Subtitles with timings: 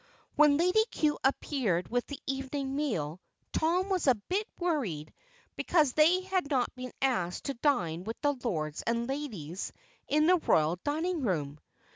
[0.35, 3.21] When Lady Cue appeared with the evening meal,
[3.53, 5.13] Tom was a bit worried
[5.55, 9.71] because they had not been asked to dine with the Lords and Ladies
[10.07, 11.59] in the Royal Dining Room.